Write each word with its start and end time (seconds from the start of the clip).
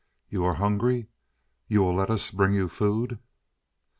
You 0.29 0.43
are 0.45 0.55
hungry. 0.55 1.05
You 1.67 1.81
will 1.83 1.93
let 1.93 2.09
us 2.09 2.31
bring 2.31 2.55
you 2.55 2.69
food." 2.69 3.19